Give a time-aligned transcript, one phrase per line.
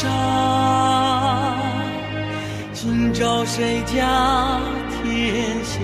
[0.00, 0.08] 沙。
[2.72, 5.76] 今朝谁家天下？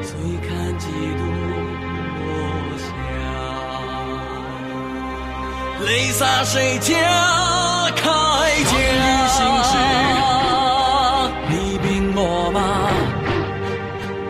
[0.00, 0.08] 醉
[0.46, 0.86] 看几
[1.18, 1.22] 度
[2.20, 2.26] 落
[2.78, 2.86] 霞，
[5.84, 6.94] 泪洒谁家
[7.96, 8.06] 铠
[8.70, 8.72] 甲？
[11.50, 12.22] 你兵我
[12.54, 12.56] 马，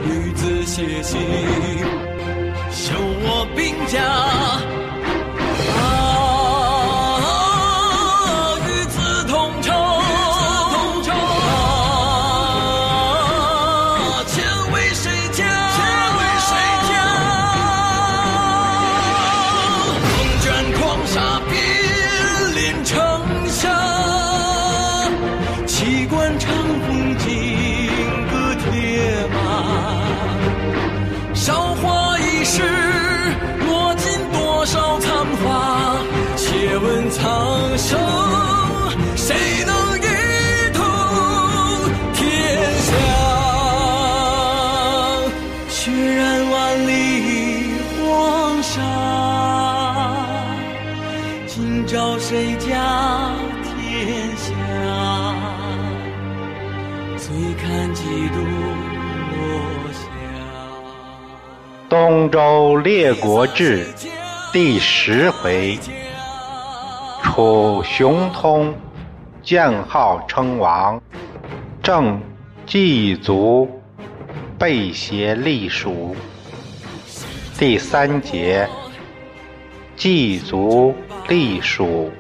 [0.03, 1.20] 女子写信，
[2.70, 4.48] 修我兵家。
[62.01, 63.85] 东周列国志
[64.53, 65.77] 第十回：
[67.25, 68.73] 楚雄通
[69.42, 71.03] 建号称王，
[71.83, 72.23] 郑
[72.64, 73.69] 季卒
[74.57, 76.14] 背挟隶属。
[77.58, 78.69] 第三节：
[79.97, 80.95] 季卒。
[81.27, 82.13] 隶属。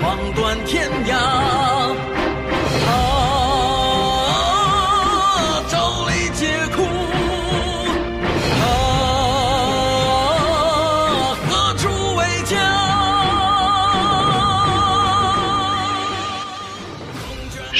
[0.00, 1.12] 望断天涯，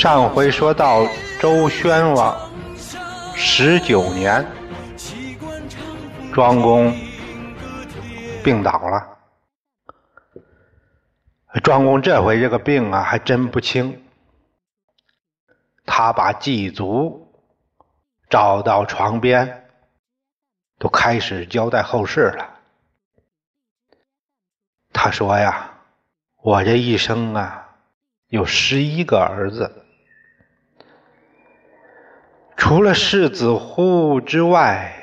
[0.02, 1.06] 上回说到
[1.40, 2.50] 周宣王
[3.36, 4.44] 十九年，
[6.34, 6.92] 庄公。
[8.42, 9.16] 病倒了，
[11.62, 14.04] 庄公这回这个病啊，还真不轻。
[15.86, 17.32] 他把祭祖
[18.28, 19.68] 找到床边，
[20.80, 22.58] 都开始交代后事了。
[24.92, 25.74] 他说呀
[26.42, 27.76] ：“我这一生啊，
[28.26, 29.81] 有十一个儿子，
[32.64, 34.94] 除了世子乎之外，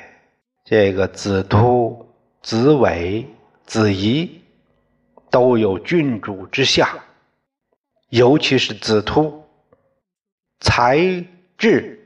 [0.64, 2.08] 这个子突。”
[2.40, 3.28] 子伟、
[3.66, 4.42] 子仪
[5.28, 6.94] 都有郡主之下，
[8.08, 9.44] 尤其是子突，
[10.60, 11.22] 才
[11.58, 12.00] 智、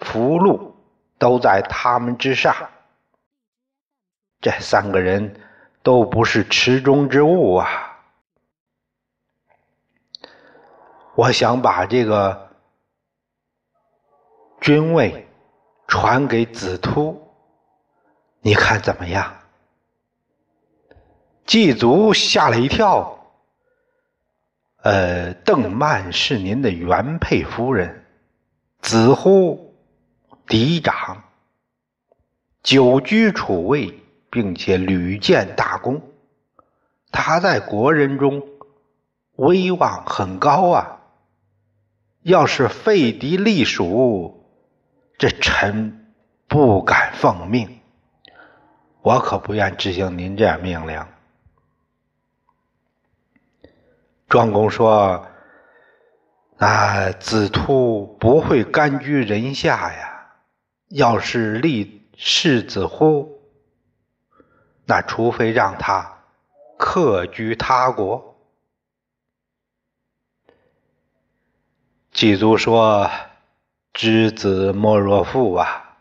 [0.00, 0.76] 福禄
[1.16, 2.54] 都在他们之上。
[4.42, 5.40] 这三个人
[5.82, 8.02] 都不是池中之物啊！
[11.14, 12.49] 我想把这个
[14.60, 15.26] 君位
[15.88, 17.18] 传给子突，
[18.40, 19.34] 你看怎么样？
[21.46, 23.16] 祭祖吓了一跳。
[24.82, 28.04] 呃，邓曼是您的原配夫人，
[28.80, 29.74] 子乎
[30.46, 31.24] 嫡长，
[32.62, 33.98] 久居楚位，
[34.30, 36.02] 并且屡建大功，
[37.10, 38.42] 他在国人中
[39.36, 41.00] 威望很高啊。
[42.22, 44.39] 要是废嫡立属，
[45.20, 46.14] 这臣
[46.48, 47.82] 不敢奉命，
[49.02, 51.06] 我可不愿执行您这样命令。
[54.30, 55.26] 庄公说
[56.56, 60.38] ：“那子突不会甘居人下呀。
[60.88, 63.42] 要是立世子乎，
[64.86, 66.22] 那除非让他
[66.78, 68.38] 客居他国。”
[72.10, 73.10] 季卒说
[74.02, 75.98] ：“知子莫若父啊，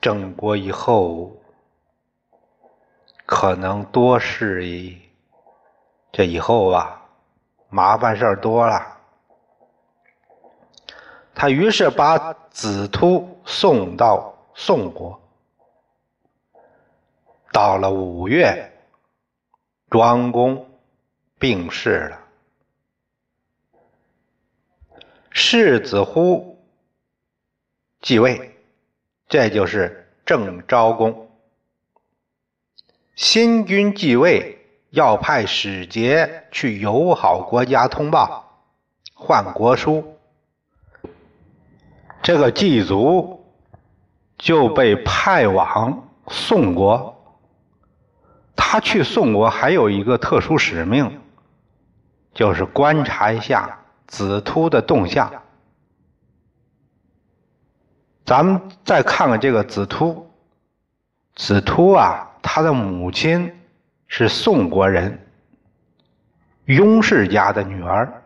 [0.00, 1.40] 郑国以后
[3.24, 5.00] 可能多事宜，
[6.10, 7.00] 这以后啊，
[7.68, 8.98] 麻烦事儿多了。”
[11.34, 15.20] 他于是把子突送到宋国。
[17.52, 18.72] 到了五月，
[19.90, 20.68] 庄公
[21.38, 22.18] 病逝了。
[25.30, 26.58] 世子乎
[28.00, 28.54] 继位，
[29.28, 31.30] 这就是郑昭公。
[33.16, 34.58] 新君继位，
[34.90, 38.64] 要派使节去友好国家通报，
[39.14, 40.11] 换国书。
[42.22, 43.44] 这个祭祖
[44.38, 47.18] 就被派往宋国。
[48.54, 51.20] 他去宋国还有一个特殊使命，
[52.32, 55.30] 就是观察一下子突的动向。
[58.24, 60.30] 咱们再看看这个子突，
[61.34, 63.52] 子突啊，他的母亲
[64.06, 65.26] 是宋国人，
[66.66, 68.22] 雍氏家的女儿，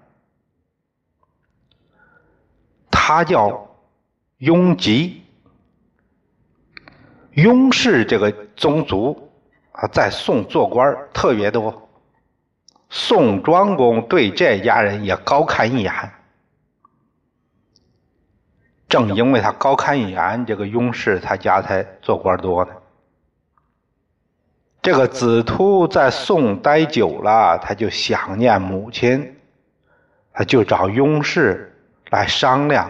[2.90, 3.65] 他叫
[4.38, 5.22] 雍吉。
[7.32, 9.30] 雍氏这个宗族
[9.72, 11.88] 啊，在宋做官特别多，
[12.88, 15.92] 宋庄公对这家人也高看一眼。
[18.88, 22.70] 正因为他高看一眼，这个雍氏他家才做官多呢。
[24.80, 29.36] 这个子突在宋待久了，他就想念母亲，
[30.32, 31.76] 他就找雍氏
[32.10, 32.88] 来商量。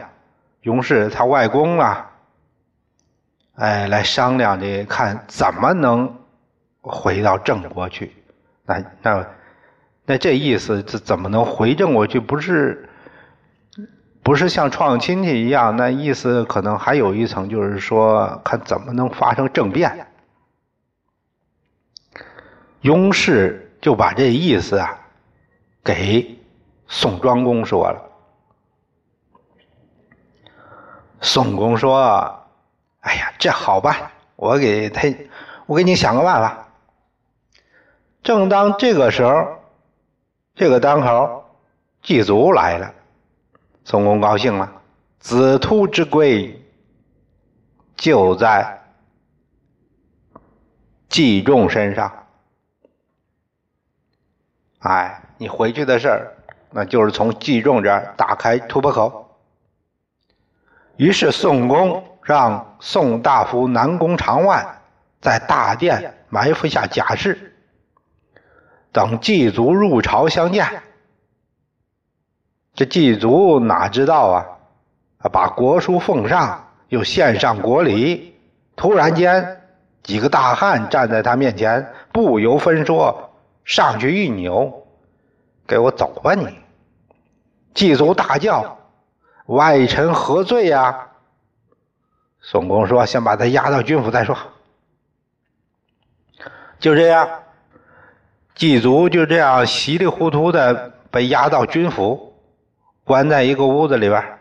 [0.67, 2.11] 雍氏他外公啊，
[3.55, 6.13] 哎，来商量的，看怎么能
[6.81, 8.13] 回到郑国去。
[8.65, 9.27] 那那
[10.05, 12.19] 那这意思，这怎么能回郑国去？
[12.19, 12.89] 不是？
[14.25, 20.09] 不是像创亲戚一样，那意思可能还有一层，就是说看怎么能发生政变。
[22.81, 24.99] 雍氏就把这意思啊
[25.85, 26.37] 给
[26.89, 28.06] 宋庄公说了。
[31.27, 32.47] 宋公说
[33.03, 35.13] ：“哎呀，这好办，我给他，
[35.67, 36.69] 我给你想个办法。”
[38.23, 39.45] 正当这个时候，
[40.55, 41.45] 这个当口，
[42.01, 42.95] 祭祖来了。
[43.85, 44.73] 宋公高兴了，
[45.19, 46.65] 子突之归
[47.97, 48.81] 就在
[51.09, 52.27] 季仲身上。
[54.79, 56.33] 哎，你回去的事儿，
[56.71, 59.26] 那就是从季仲这儿打开突破口。
[60.97, 64.81] 于是宋公让宋大夫南宫长万
[65.21, 67.55] 在大殿埋伏下甲士，
[68.93, 70.67] 等祭祖入朝相见。
[72.75, 74.47] 这祭祖哪知道啊？
[75.33, 78.35] 把国书奉上，又献上国礼。
[78.77, 79.61] 突然间，
[80.03, 83.33] 几个大汉站在他面前，不由分说，
[83.65, 84.87] 上去一扭
[85.67, 86.47] ：“给我走吧你！”
[87.75, 88.79] 祭祖大叫
[89.47, 91.09] ：“外臣何罪呀？”
[92.41, 94.37] 宋公说：“先把他押到军府再说。”
[96.79, 97.29] 就这样，
[98.55, 102.35] 祭祖就这样稀里糊涂的被押到军府。
[103.03, 104.39] 关在一个屋子里边，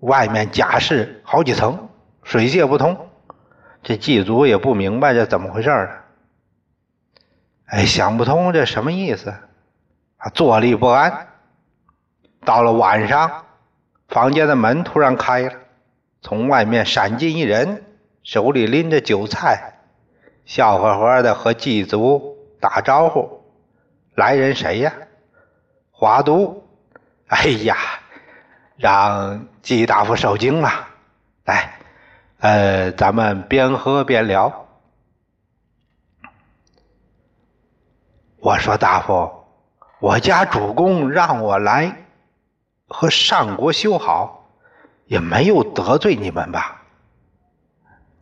[0.00, 1.88] 外面甲士好几层，
[2.22, 3.10] 水泄不通。
[3.82, 6.04] 这祭祖也不明白这怎么回事儿
[7.66, 9.34] 哎，想不通这什么意思，
[10.32, 11.28] 坐立不安。
[12.44, 13.43] 到了晚上，
[14.14, 15.52] 房间的门突然开了，
[16.22, 17.82] 从外面闪进一人，
[18.22, 19.80] 手里拎着酒菜，
[20.44, 23.42] 笑呵呵的和祭祖打招呼
[24.14, 24.92] ：“来人谁呀？”
[25.90, 26.62] 华都。
[27.26, 27.76] 哎呀，
[28.76, 30.70] 让季大夫受惊了。
[31.44, 31.74] 来，
[32.38, 34.68] 呃，咱们边喝边聊。
[38.36, 39.28] 我说大夫，
[39.98, 42.03] 我家主公让我来
[42.96, 44.48] 和上国修好，
[45.06, 46.82] 也没有得罪你们吧？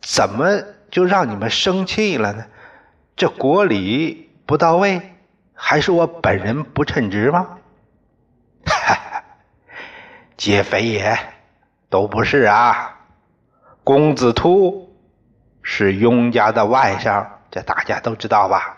[0.01, 2.43] 怎么就让你们生气了呢？
[3.15, 5.13] 这国礼不到位，
[5.53, 7.59] 还是我本人不称职吗？
[8.65, 9.23] 哈哈
[10.37, 11.19] 皆非也，
[11.87, 12.97] 都不是啊。
[13.83, 14.91] 公子突
[15.61, 18.75] 是雍家的外甥，这大家都知道吧？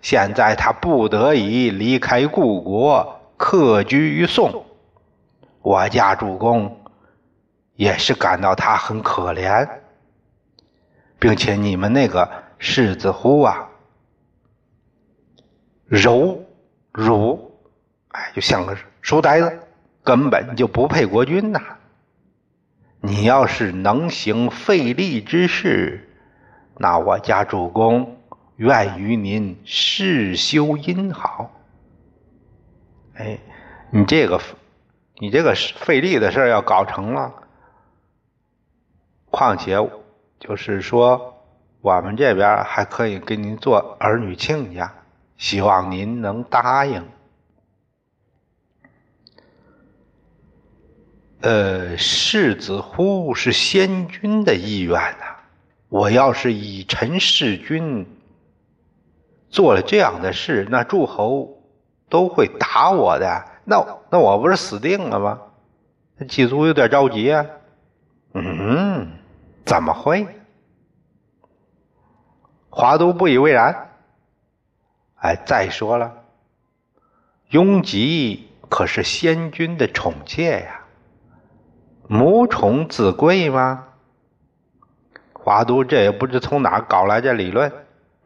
[0.00, 4.64] 现在他不得已离开故国，客居于宋。
[5.64, 6.84] 我家主公
[7.74, 9.66] 也是感到他很可怜，
[11.18, 13.70] 并且你们那个世子呼啊，
[15.86, 16.44] 柔
[16.92, 17.50] 儒，
[18.08, 19.60] 哎，就像个书呆子。
[20.02, 21.58] 根本就不配国君呐！
[23.00, 26.06] 你要是能行费力之事，
[26.76, 28.18] 那我家主公
[28.56, 31.50] 愿与您世修姻好。
[33.14, 33.38] 哎，
[33.90, 34.38] 你这个，
[35.18, 37.32] 你这个费力的事要搞成了，
[39.30, 39.76] 况且
[40.40, 41.42] 就是说，
[41.80, 44.92] 我们这边还可以给您做儿女亲家，
[45.36, 47.08] 希望您能答应。
[51.42, 55.36] 呃，世子乎是先君的意愿呐。
[55.90, 58.04] 我要是以臣弑君，
[59.48, 61.62] 做了这样的事，那诸侯
[62.08, 65.40] 都会打我的，那那我不是死定了吗？
[66.28, 67.44] 祭祖有点着急啊。
[68.34, 69.08] 嗯，
[69.64, 70.26] 怎么会？
[72.70, 73.90] 华都不以为然。
[75.16, 76.12] 哎，再说了，
[77.48, 80.80] 雍吉可是先君的宠妾呀，
[82.08, 83.86] 母宠子贵吗？
[85.32, 87.72] 华都这也不知从哪搞来这理论，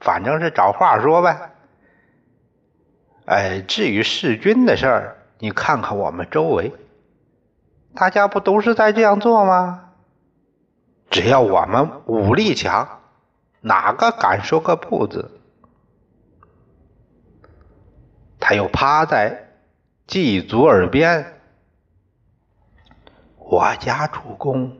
[0.00, 1.50] 反正是找话说呗。
[3.26, 6.73] 哎，至于弑君的事儿，你看看我们周围，
[7.95, 9.90] 大家不都是在这样做吗？
[11.11, 13.00] 只要我们武力强，
[13.61, 15.30] 哪个敢说个不字？
[18.40, 19.49] 他又趴在
[20.07, 21.40] 祭祖耳边，
[23.37, 24.76] 我家主公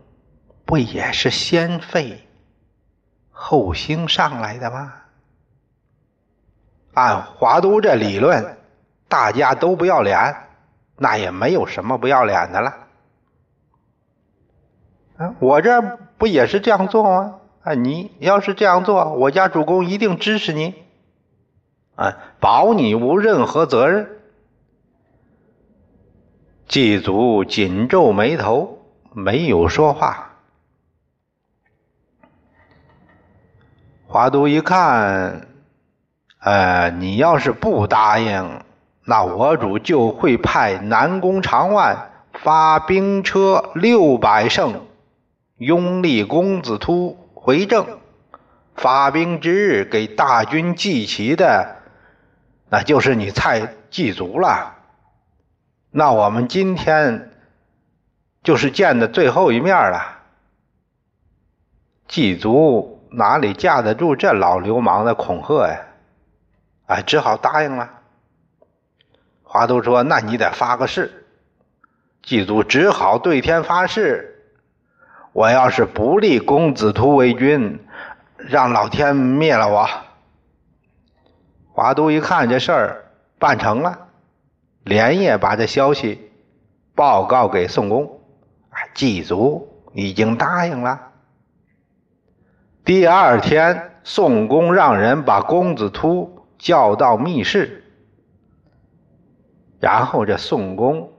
[0.65, 2.27] 不也是先废？
[3.31, 4.93] 后兴上来的吗？
[6.95, 8.59] 按华都这理论，
[9.09, 10.48] 大家都不要脸，
[10.99, 12.75] 那也没有什么不要脸的了。
[15.17, 15.81] 啊，我这
[16.19, 17.41] 不也是这样做吗？
[17.63, 20.75] 啊，你要是这样做，我家主公一定支持你，
[21.97, 24.11] 啊，保你无任何责任。
[26.69, 28.79] 祭祖紧皱眉头，
[29.13, 30.33] 没有说话。
[34.07, 35.49] 华都一看，
[36.41, 38.63] 呃，你要是不答应，
[39.11, 44.83] 那我主就会派南宫长万发兵车六百乘，
[45.57, 47.87] 拥立公子突回正。
[48.77, 51.77] 发兵之日给大军祭旗的，
[52.69, 54.75] 那就是你蔡祭祖了。
[55.91, 57.31] 那我们今天
[58.43, 60.19] 就是见的最后一面了，
[62.07, 63.01] 祭祖。
[63.11, 65.81] 哪里架得住这老流氓的恐吓呀？
[66.89, 67.98] 哎，只好答应了。
[69.51, 71.25] 华都说：“那你得发个誓。”
[72.23, 74.45] 祭祖只好对天发誓
[75.33, 77.81] ：“我要是不立公子图为君，
[78.37, 79.89] 让老天灭了我。”
[81.73, 83.07] 华都一看这事儿
[83.39, 84.09] 办成了，
[84.85, 86.31] 连夜把这消息
[86.95, 88.21] 报告给宋公
[88.69, 91.13] ：“啊，祭祖已经答应了。”
[92.85, 97.88] 第二天，宋公让人把公子突叫到密室，
[99.81, 101.13] 然后这宋公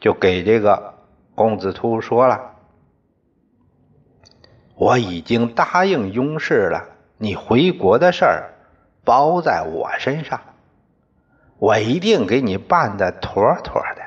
[0.00, 0.94] 就给这个
[1.34, 2.52] 公子突说了
[4.74, 6.84] ：“我已经答应雍氏了，
[7.18, 8.52] 你回国的事儿
[9.04, 10.40] 包在我身上，
[11.58, 14.02] 我一定给你办的妥妥的。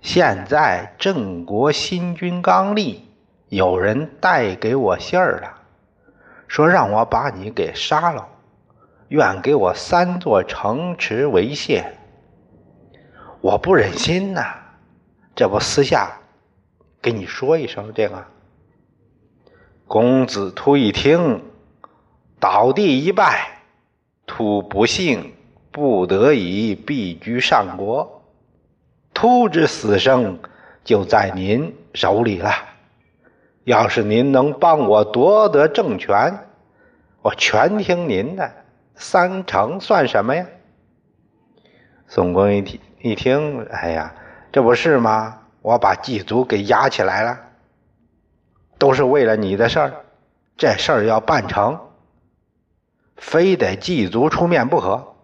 [0.00, 3.08] 现在郑国新君刚立，
[3.48, 5.60] 有人带给我信儿了。”
[6.46, 8.28] 说让我把你给杀了，
[9.08, 11.98] 愿给我三座城池为谢。
[13.44, 14.54] 我不忍心呐，
[15.36, 16.18] 这不私下
[17.02, 18.24] 跟你说一声这个。
[19.86, 21.42] 公子突一听，
[22.40, 23.58] 倒地一拜，
[24.26, 25.34] 突不幸，
[25.70, 28.22] 不得已避居上国，
[29.12, 30.38] 突之死生
[30.82, 32.50] 就在您手里了。
[33.64, 36.48] 要是您能帮我夺得政权，
[37.20, 38.50] 我全听您的，
[38.94, 40.46] 三成算什么呀？
[42.08, 44.14] 宋公一听一听，哎呀，
[44.50, 45.42] 这不是吗？
[45.60, 47.38] 我把祭祖给压起来了，
[48.78, 49.92] 都是为了你的事儿，
[50.56, 51.78] 这事儿要办成，
[53.16, 55.14] 非得祭祖出面不可。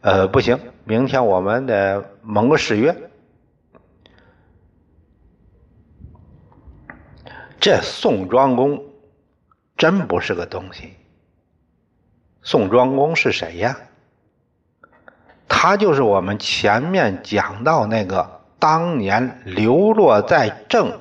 [0.00, 2.92] 呃，不行，明天我们得盟个誓约。
[7.60, 8.84] 这宋庄公
[9.76, 10.94] 真不是个东西。
[12.42, 13.78] 宋庄公是谁呀？
[15.54, 20.98] 他就是我们前面讲到那个当年流落在郑，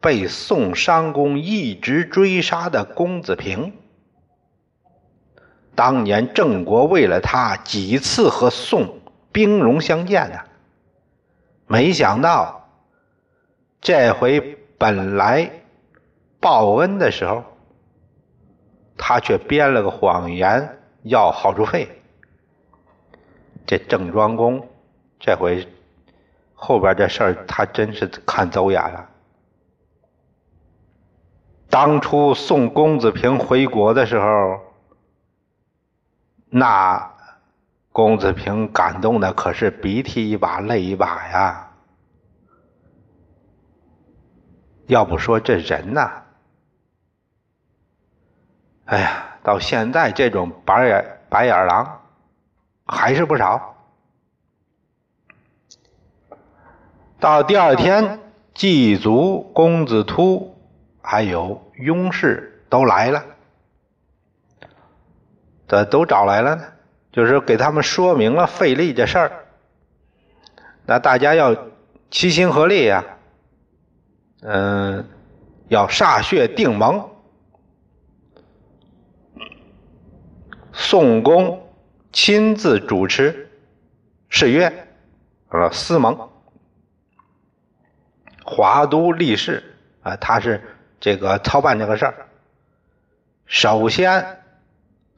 [0.00, 3.74] 被宋商公一直追杀的公子平。
[5.74, 9.00] 当年郑国为了他几次和宋
[9.30, 10.38] 兵戎相见呢，
[11.66, 12.68] 没想到
[13.82, 14.40] 这回
[14.78, 15.50] 本来。
[16.40, 17.44] 报恩的时候，
[18.96, 22.02] 他却编了个谎言要好处费。
[23.66, 24.68] 这郑庄公
[25.18, 25.66] 这回
[26.54, 29.08] 后边这事儿，他真是看走眼了。
[31.68, 34.60] 当初送公子平回国的时候，
[36.48, 37.12] 那
[37.90, 41.70] 公子平感动的可是鼻涕一把泪一把呀。
[44.86, 46.22] 要不说这人呐。
[48.84, 52.02] 哎呀，到现在这种白眼白眼狼
[52.86, 53.76] 还是不少。
[57.18, 58.20] 到第二天，
[58.52, 60.54] 祭祖公子突
[61.00, 63.24] 还有雍氏都来了，
[65.66, 66.64] 这都找来了呢，
[67.10, 69.46] 就是给他们说明了费力这事儿。
[70.84, 71.56] 那大家要
[72.10, 73.02] 齐心合力呀，
[74.42, 75.08] 嗯，
[75.68, 77.08] 要歃血定盟。
[80.74, 81.63] 宋公
[82.14, 83.50] 亲自主持
[84.28, 84.72] 誓约，
[85.48, 86.16] 呃，司盟。
[88.44, 90.62] 华都立誓啊，他是
[91.00, 92.14] 这个操办这个事儿。
[93.46, 94.24] 首先，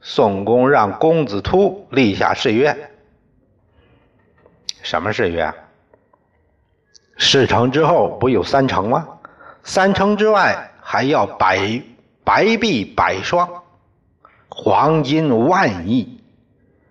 [0.01, 2.75] 宋公让公子突立下誓约。
[4.81, 5.53] 什么誓约？
[7.15, 9.07] 事成之后不有三成吗？
[9.63, 11.79] 三成之外还要百
[12.23, 13.47] 白璧百双。
[14.49, 16.16] 黄金万亿，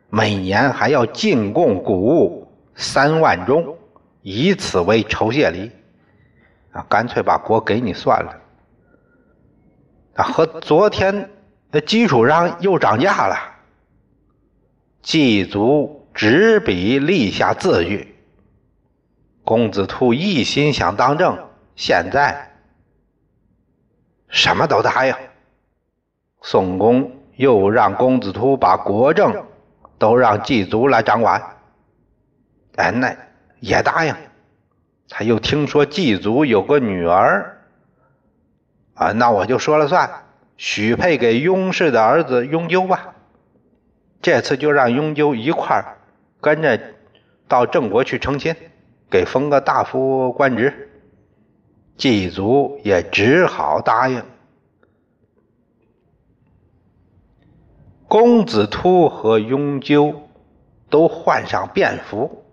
[0.09, 3.77] 每年还要进贡谷物三万钟，
[4.23, 5.71] 以此为酬谢礼。
[6.73, 8.41] 啊，干脆把国给你算了。
[10.15, 11.31] 啊，和昨天
[11.71, 13.37] 的基础上又涨价了。
[15.03, 18.15] 祭祖执笔立下字据。
[19.45, 21.39] 公子兔一心想当政，
[21.77, 22.51] 现在
[24.29, 25.15] 什么都答应。
[26.43, 27.13] 宋公。
[27.37, 29.45] 又让公子突把国政
[29.99, 31.43] 都让祭祖来掌管，
[32.77, 33.17] 哎，那
[33.61, 34.15] 也答应。
[35.09, 37.59] 他又听说祭祖有个女儿，
[38.95, 40.11] 啊，那我就说了算，
[40.57, 43.15] 许配给雍氏的儿子雍纠吧。
[44.21, 45.99] 这次就让雍纠一块儿
[46.41, 46.81] 跟着
[47.47, 48.55] 到郑国去成亲，
[49.09, 50.91] 给封个大夫官职。
[51.97, 54.23] 祭祖也只好答应。
[58.09, 60.29] 公子突和雍纠
[60.89, 62.45] 都换上便服，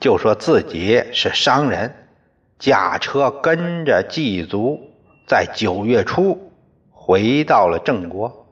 [0.00, 2.08] 就说自己是商人，
[2.58, 4.80] 驾车跟着祭祖，
[5.28, 6.52] 在九月初
[6.90, 8.46] 回到了郑国。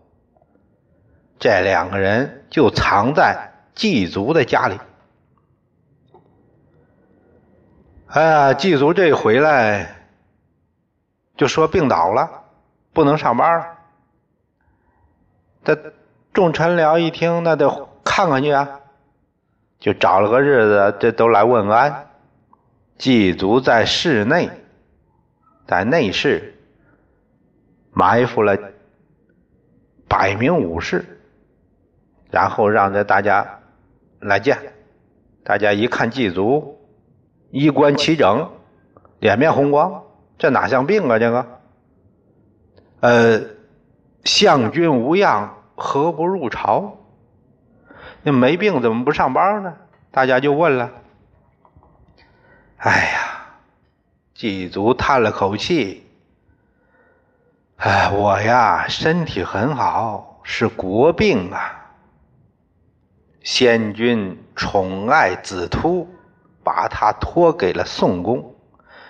[1.40, 4.78] 这两个人就藏在祭祖的家里。
[8.06, 10.06] 哎呀，祭祖这回来
[11.36, 12.30] 就说病倒了，
[12.92, 13.66] 不能上班了。
[15.64, 15.78] 这
[16.32, 18.80] 众臣僚一听，那得看看去啊，
[19.78, 22.08] 就找了个日子，这都来问安。
[22.98, 24.50] 祭祖在室内，
[25.66, 26.58] 在内室
[27.92, 28.56] 埋伏了
[30.08, 31.04] 百名武士，
[32.30, 33.60] 然后让这大家
[34.20, 34.58] 来见。
[35.44, 36.80] 大家一看祭祖
[37.50, 38.50] 衣冠齐整，
[39.20, 40.02] 脸面红光，
[40.38, 41.18] 这哪像病啊？
[41.18, 41.46] 这个，
[43.00, 43.40] 呃。
[44.24, 46.98] 相君无恙，何不入朝？
[48.22, 49.74] 那没病怎么不上班呢？
[50.10, 50.90] 大家就问了。
[52.76, 53.46] 哎呀，
[54.34, 56.06] 祭祖叹了口气
[57.78, 61.90] ：“哎，我呀，身体很好，是国病啊。
[63.42, 66.08] 先君宠爱子突，
[66.62, 68.54] 把他托给了宋公。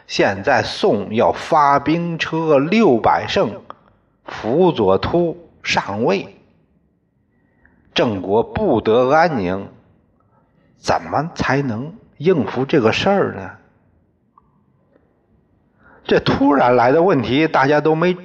[0.06, 3.60] 现在宋要发兵车六百乘。”
[4.24, 6.36] 辅佐突上位，
[7.94, 9.68] 郑国不得安宁，
[10.76, 13.50] 怎么才能应付这个事儿呢？
[16.04, 18.16] 这突然来的问题，大家都没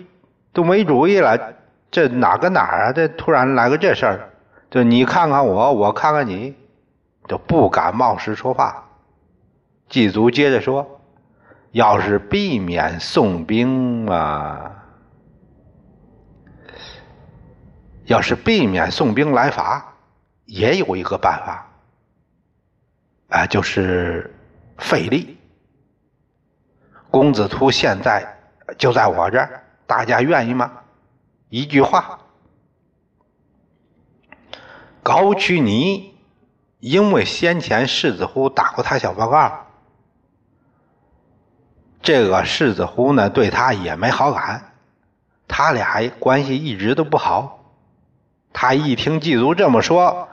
[0.54, 1.54] 都没主意了。
[1.90, 2.92] 这哪个哪儿啊？
[2.92, 4.30] 这突然来个这事儿，
[4.70, 6.54] 就你看看我，我看看你，
[7.28, 8.84] 就不敢冒失说话。
[9.88, 11.00] 祭祖接着说
[11.72, 14.74] ：“要是避免送兵啊。”
[18.08, 19.94] 要是避免宋兵来伐，
[20.46, 21.68] 也有一个办法，
[23.30, 24.34] 啊，就是
[24.78, 25.38] 费力。
[27.12, 28.38] 公子突现在
[28.78, 30.72] 就在我这儿，大家愿意吗？
[31.50, 32.20] 一句话，
[35.04, 36.18] 高渠尼
[36.80, 39.66] 因为先前世子呼打过他小报告，
[42.02, 44.72] 这个世子呼呢对他也没好感，
[45.46, 47.57] 他俩关系一直都不好。
[48.54, 50.30] 他一听祭祖这么说，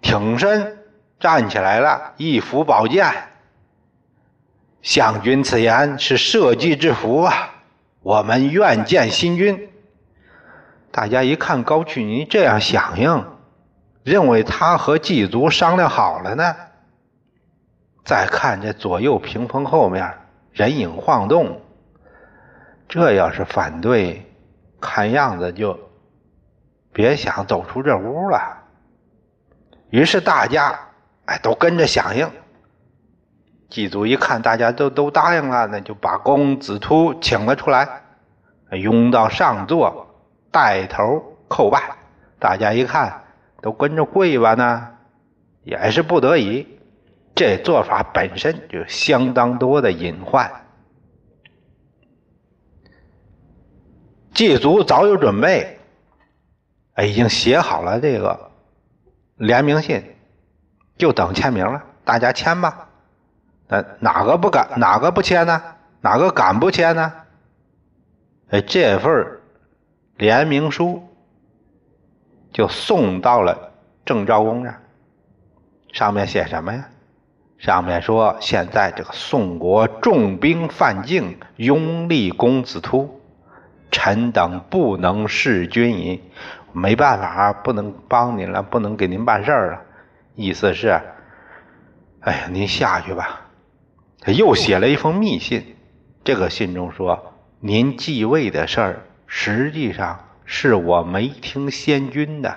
[0.00, 0.78] 挺身
[1.20, 3.12] 站起来了，一扶宝剑。
[4.82, 7.54] 相君此言是社稷之福啊，
[8.02, 9.70] 我们愿见新君。
[10.90, 13.24] 大家一看高去尼这样响应，
[14.02, 16.54] 认为他和祭祖商量好了呢。
[18.04, 20.12] 再看这左右屏风后面
[20.52, 21.62] 人影晃动，
[22.88, 24.30] 这要是反对，
[24.80, 25.78] 看样子就。
[26.94, 28.62] 别想走出这屋了。
[29.90, 30.78] 于是大家
[31.26, 32.30] 哎都跟着响应。
[33.68, 38.02] 祭祖一看大家都都答应了，那就把公子突请了出来，
[38.70, 40.06] 拥到上座，
[40.52, 41.96] 带头叩拜。
[42.38, 43.24] 大家一看
[43.60, 44.88] 都跟着跪吧呢，
[45.64, 46.68] 也是不得已。
[47.34, 50.48] 这做法本身就相当多的隐患。
[54.32, 55.73] 祭祖早有准备，
[57.02, 58.50] 已经写好了这个
[59.36, 60.02] 联名信，
[60.96, 61.82] 就等签名了。
[62.04, 62.88] 大家签吧。
[63.66, 64.68] 那哪个不敢？
[64.76, 65.60] 哪个不签呢？
[66.00, 67.12] 哪个敢不签呢？
[68.50, 69.40] 哎，这份
[70.16, 71.02] 联名书
[72.52, 73.72] 就送到了
[74.04, 74.80] 郑昭公这儿，
[75.92, 76.88] 上面写什么呀？
[77.58, 83.20] 上面说，现在这个宋国重兵犯境，拥立公子突，
[83.90, 86.22] 臣等不能弑君矣。
[86.74, 89.80] 没办法，不能帮您了，不能给您办事了。
[90.34, 91.00] 意思是，
[92.20, 93.40] 哎呀，您下去吧。
[94.20, 95.76] 他又写了一封密信，
[96.22, 102.54] 这个信中说：“您继位的事儿，实际上是我没听先君的，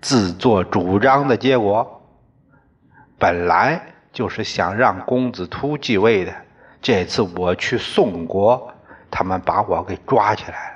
[0.00, 2.02] 自作主张的结果。
[3.18, 3.80] 本来。”
[4.16, 6.32] 就是想让公子突继位的。
[6.80, 8.72] 这次我去宋国，
[9.10, 10.75] 他们把我给抓起来了，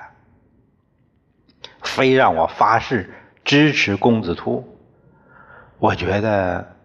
[1.94, 3.12] 非让我发誓
[3.44, 4.78] 支持公子突。
[5.78, 6.76] 我觉得，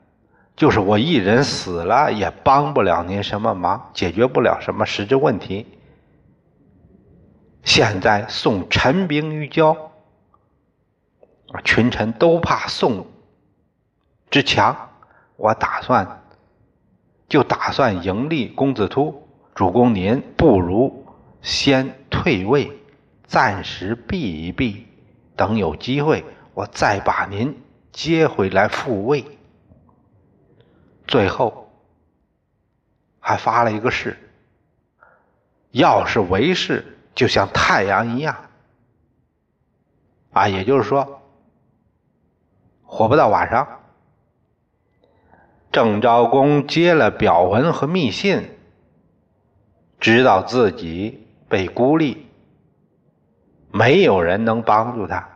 [0.55, 5.67] 就是我一人死了，也帮不了您什么忙，解决不了什么实质问题。
[7.63, 9.75] 现在宋陈兵于交，
[11.63, 13.07] 群臣都怕宋
[14.29, 14.89] 之强，
[15.35, 16.21] 我打算。
[17.27, 21.07] 就打算迎立公子突，主公您不如
[21.41, 22.71] 先退位，
[23.25, 24.85] 暂时避一避，
[25.35, 29.25] 等有机会我再把您接回来复位。
[31.07, 31.71] 最后
[33.19, 34.17] 还发了一个誓：
[35.71, 38.35] 要是为氏，就像太阳一样，
[40.31, 41.21] 啊，也就是说，
[42.83, 43.81] 活不到晚上。
[45.71, 48.49] 郑昭公接了表文和密信，
[49.99, 52.24] 知道自己被孤立，
[53.75, 55.27] 没有人能帮助他。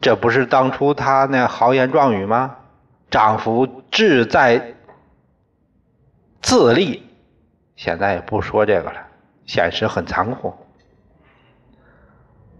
[0.00, 2.56] 这不是当初他那豪言壮语吗？
[3.08, 4.74] 丈夫志在
[6.40, 7.06] 自立，
[7.76, 9.06] 现在也不说这个了。
[9.46, 10.52] 现实很残酷。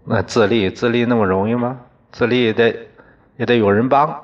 [0.05, 1.81] 那自立自立那么容易吗？
[2.13, 2.73] 自立得
[3.35, 4.23] 也得有人帮。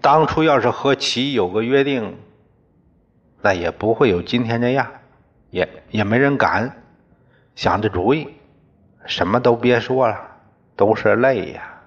[0.00, 2.16] 当初要是和齐有个约定，
[3.42, 4.90] 那也不会有今天这样，
[5.50, 6.82] 也也没人敢
[7.60, 8.26] 想着主意，
[9.04, 10.18] 什么都别说了，
[10.76, 11.78] 都是泪呀。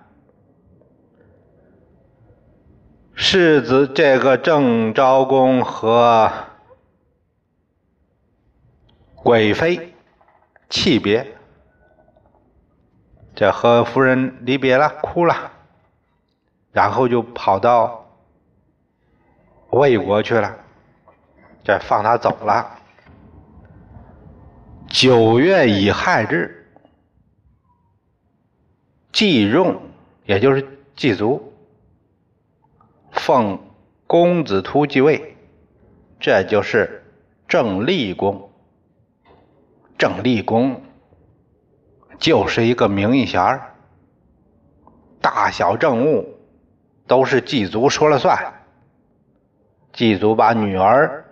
[3.16, 6.32] 世子这个郑昭公和
[9.16, 9.96] 贵妃
[10.70, 11.26] 气别，
[13.34, 15.54] 这和夫人离别了，哭了，
[16.72, 18.00] 然后就跑到。
[19.72, 20.56] 魏国去了，
[21.64, 22.78] 这放他走了。
[25.04, 26.66] 九月乙亥日，
[29.12, 29.82] 季用，
[30.26, 31.52] 也就是季族，
[33.12, 33.60] 奉
[34.08, 35.36] 公子突继位，
[36.22, 37.04] 这就是
[37.50, 38.50] 郑立公。
[39.98, 40.82] 郑立公
[42.18, 43.60] 就是一个名义贤
[45.20, 46.40] 大小政务
[47.08, 48.54] 都是季族说了算。
[49.92, 51.26] 祭祖把女儿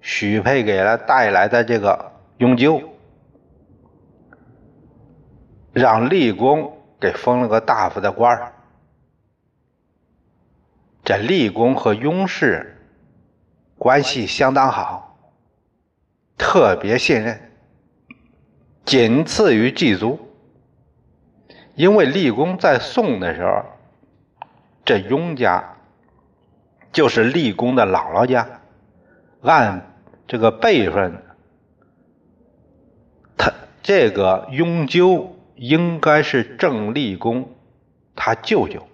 [0.00, 2.80] 许配给了带来的这个雍纠，
[5.76, 8.54] 让立功给封了个大夫的官儿。
[11.04, 12.82] 这立功和雍氏
[13.76, 15.18] 关系相当好，
[16.38, 17.52] 特别信任，
[18.86, 20.18] 仅次于祭祖。
[21.74, 23.62] 因为立功在宋的时候，
[24.82, 25.62] 这雍家。
[26.90, 28.48] 就是立功的姥姥家，
[29.42, 29.94] 按
[30.26, 31.22] 这个辈分，
[33.36, 37.50] 他这个雍纠应该是郑立功
[38.14, 38.86] 他舅舅，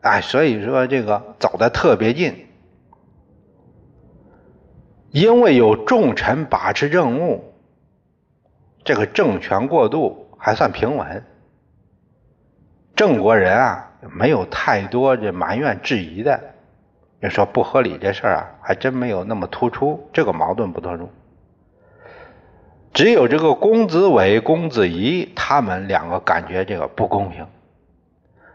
[0.00, 2.46] 哎，所以说这个走的特别近，
[5.10, 7.54] 因为有重臣把持政务，
[8.84, 11.24] 这个政权过渡还算平稳，
[12.96, 16.40] 郑国人啊没有太多这埋怨质疑的。
[17.20, 21.08] 你说不合理这事儿啊，还真没有那么突出，这个矛盾不突出。
[22.94, 27.46] 只有这个公子伟、公子仪他们两个感觉这个不公平。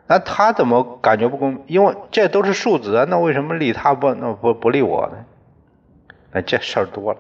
[0.08, 1.64] 那他怎么感觉不公平？
[1.68, 5.26] 因为这都是庶子啊，那为什么立他不那不不立我呢？
[6.32, 7.20] 那这事儿多了。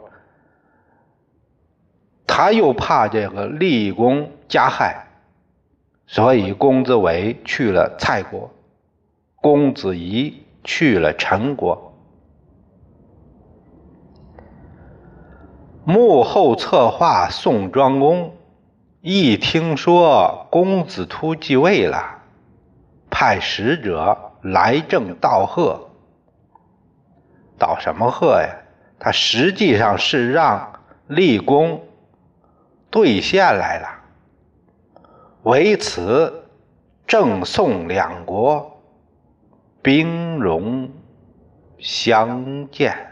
[2.26, 5.08] 他又怕这个立功加害，
[6.08, 8.50] 所以公子伟去了蔡国，
[9.36, 11.89] 公子仪去了陈国。
[15.90, 18.36] 幕后策划宋庄公
[19.02, 22.20] 一听说公子突继位了。
[23.10, 25.90] 派使者来郑道贺，
[27.58, 28.56] 道什么贺呀？
[29.00, 30.74] 他实际上是让
[31.08, 31.82] 立功
[32.92, 33.90] 兑现来了，
[35.42, 36.44] 为此
[37.08, 38.80] 郑宋两国
[39.82, 40.92] 兵戎
[41.80, 43.09] 相见。